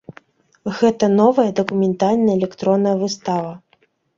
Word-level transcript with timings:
Гэта 0.77 1.09
новая 1.19 1.51
дакументальная 1.61 2.35
электронная 2.41 2.97
выстава. 3.03 3.53